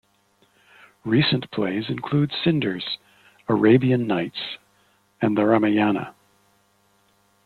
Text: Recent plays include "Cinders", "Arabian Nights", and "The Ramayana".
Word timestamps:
Recent 1.05 1.51
plays 1.51 1.87
include 1.87 2.31
"Cinders", 2.43 2.97
"Arabian 3.47 4.07
Nights", 4.07 4.57
and 5.21 5.37
"The 5.37 5.45
Ramayana". 5.45 6.15